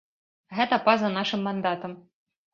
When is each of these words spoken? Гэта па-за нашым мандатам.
Гэта 0.59 0.79
па-за 0.87 1.13
нашым 1.19 1.45
мандатам. 1.51 1.97